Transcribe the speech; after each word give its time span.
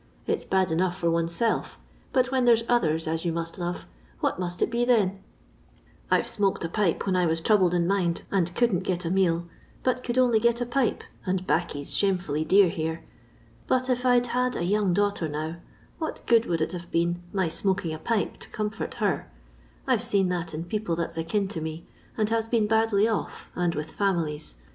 It 0.25 0.41
's 0.41 0.45
bad 0.45 0.71
enough 0.71 0.97
for 0.97 1.11
oneself, 1.11 1.77
but 2.11 2.31
when 2.31 2.45
there 2.45 2.55
's 2.55 2.63
others 2.67 3.05
as 3.07 3.23
you 3.23 3.31
must 3.31 3.59
love, 3.59 3.85
what 4.19 4.39
must 4.39 4.63
it 4.63 4.71
be 4.71 4.83
then 4.83 5.19
1 6.07 6.07
I 6.09 6.21
've 6.23 6.25
smoked 6.25 6.63
a 6.65 6.69
pipe 6.69 7.05
when 7.05 7.15
I 7.15 7.27
was 7.27 7.39
troubled 7.39 7.75
in 7.75 7.85
mind, 7.85 8.23
and 8.31 8.55
couldn't 8.55 8.79
get 8.79 9.05
a 9.05 9.11
meal, 9.11 9.45
but 9.83 10.03
could 10.03 10.17
only 10.17 10.39
get 10.39 10.59
a 10.59 10.65
pipe, 10.65 11.03
and 11.23 11.45
baccy 11.45 11.83
's 11.83 11.93
shamefully 11.95 12.43
dear 12.43 12.67
here; 12.67 13.03
but 13.67 13.91
if 13.91 14.03
I 14.03 14.19
'd 14.19 14.25
had 14.29 14.55
a 14.55 14.63
young 14.65 14.91
daughter 14.91 15.29
now, 15.29 15.57
what 15.99 16.25
good 16.25 16.47
would 16.47 16.61
it 16.61 16.71
have 16.71 16.89
been 16.89 17.21
my 17.31 17.47
smoking 17.47 17.93
a 17.93 17.99
pipe 17.99 18.37
to 18.37 18.49
comfort 18.49 18.95
her) 18.95 19.29
I 19.85 19.95
've 19.97 20.03
seen 20.03 20.29
tlmt 20.29 20.55
in 20.55 20.63
people 20.63 20.95
that 20.95 21.11
's 21.11 21.17
akin 21.19 21.47
to 21.49 21.61
me, 21.61 21.85
and 22.17 22.27
has 22.31 22.47
been 22.49 22.65
badly 22.65 23.07
off, 23.07 23.51
and 23.55 23.75
with 23.75 23.91
families. 23.91 24.55